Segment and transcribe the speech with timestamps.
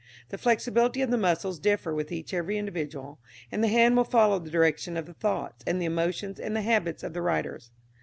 [0.29, 3.19] The flexibility of the muscles differs with every individual,
[3.51, 6.63] and the hand will follow the direction of the thoughts, and the emotions and the
[6.63, 7.69] habits of the writers.